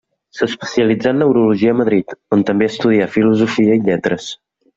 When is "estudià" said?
2.73-3.11